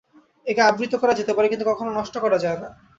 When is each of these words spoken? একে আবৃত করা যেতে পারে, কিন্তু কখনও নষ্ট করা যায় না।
একে 0.45 0.61
আবৃত 0.61 0.93
করা 1.01 1.13
যেতে 1.19 1.31
পারে, 1.33 1.47
কিন্তু 1.49 1.65
কখনও 1.67 1.97
নষ্ট 1.99 2.15
করা 2.17 2.37
যায় 2.37 2.59
না। 2.59 2.69